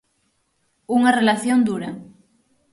Unha 0.97 1.15
relación 1.19 1.59
dura. 1.69 1.89